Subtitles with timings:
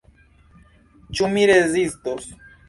[1.19, 2.27] Ĉu mi rezistos?